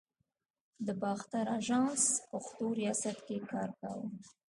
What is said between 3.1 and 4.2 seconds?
کې کار کاوه.